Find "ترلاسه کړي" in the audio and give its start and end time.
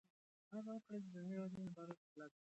2.05-2.39